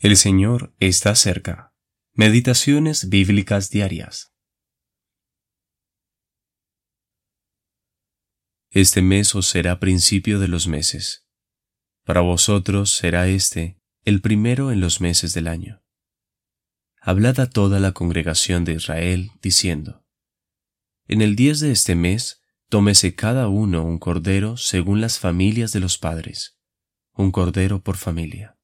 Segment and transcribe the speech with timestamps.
[0.00, 1.74] El Señor está cerca.
[2.12, 4.32] Meditaciones bíblicas diarias.
[8.70, 11.26] Este mes os será principio de los meses.
[12.04, 15.82] Para vosotros será este el primero en los meses del año.
[17.00, 20.06] Hablad a toda la congregación de Israel, diciendo,
[21.08, 25.80] En el diez de este mes, tómese cada uno un cordero según las familias de
[25.80, 26.56] los padres,
[27.14, 28.57] un cordero por familia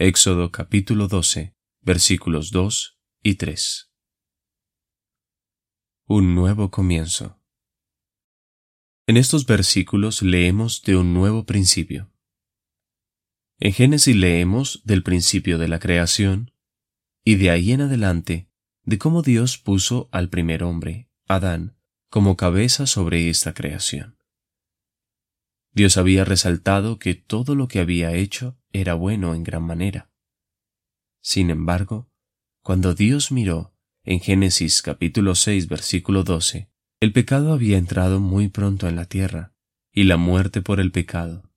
[0.00, 3.90] Éxodo capítulo 12, versículos 2 y 3.
[6.06, 7.42] Un nuevo comienzo.
[9.08, 12.12] En estos versículos leemos de un nuevo principio.
[13.58, 16.52] En Génesis leemos del principio de la creación
[17.24, 18.52] y de ahí en adelante
[18.84, 21.76] de cómo Dios puso al primer hombre, Adán,
[22.08, 24.16] como cabeza sobre esta creación.
[25.72, 30.10] Dios había resaltado que todo lo que había hecho era bueno en gran manera.
[31.20, 32.10] Sin embargo,
[32.62, 38.88] cuando Dios miró en Génesis capítulo 6 versículo 12, el pecado había entrado muy pronto
[38.88, 39.54] en la tierra,
[39.92, 41.50] y la muerte por el pecado,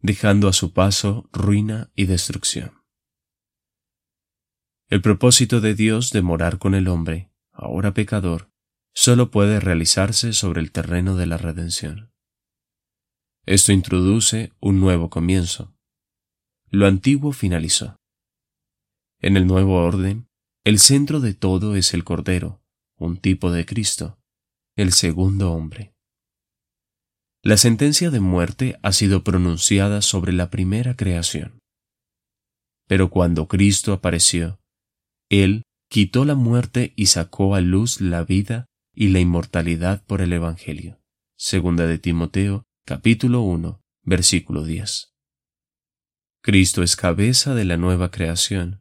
[0.00, 2.72] dejando a su paso ruina y destrucción.
[4.88, 8.50] El propósito de Dios de morar con el hombre, ahora pecador,
[8.94, 12.12] solo puede realizarse sobre el terreno de la redención.
[13.44, 15.75] Esto introduce un nuevo comienzo.
[16.76, 17.96] Lo antiguo finalizó.
[19.22, 20.28] En el nuevo orden,
[20.62, 22.60] el centro de todo es el Cordero,
[22.98, 24.18] un tipo de Cristo,
[24.76, 25.94] el segundo hombre.
[27.42, 31.60] La sentencia de muerte ha sido pronunciada sobre la primera creación.
[32.86, 34.60] Pero cuando Cristo apareció,
[35.30, 40.30] Él quitó la muerte y sacó a luz la vida y la inmortalidad por el
[40.34, 41.00] Evangelio.
[41.38, 45.15] Segunda de Timoteo capítulo 1, versículo 10.
[46.46, 48.80] Cristo es cabeza de la nueva creación,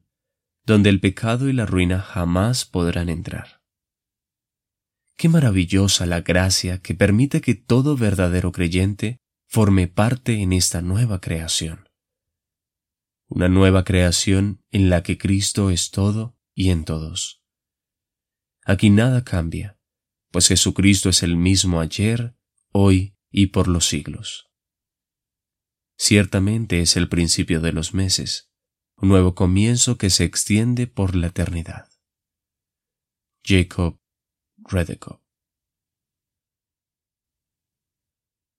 [0.68, 3.64] donde el pecado y la ruina jamás podrán entrar.
[5.18, 9.18] Qué maravillosa la gracia que permite que todo verdadero creyente
[9.48, 11.90] forme parte en esta nueva creación.
[13.30, 17.42] Una nueva creación en la que Cristo es todo y en todos.
[18.64, 19.80] Aquí nada cambia,
[20.30, 22.36] pues Jesucristo es el mismo ayer,
[22.72, 24.52] hoy y por los siglos.
[25.98, 28.52] Ciertamente es el principio de los meses,
[28.98, 31.90] un nuevo comienzo que se extiende por la eternidad.
[33.44, 34.00] Jacob
[34.58, 35.22] Redekop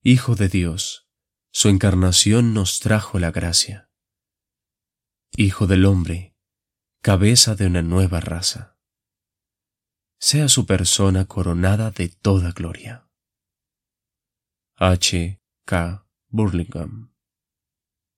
[0.03, 1.11] Hijo de Dios,
[1.53, 3.91] su encarnación nos trajo la gracia.
[5.37, 6.37] Hijo del hombre,
[7.03, 8.79] cabeza de una nueva raza.
[10.19, 13.11] Sea su persona coronada de toda gloria.
[14.77, 15.43] H.
[15.65, 16.07] K.
[16.29, 17.16] Burlingame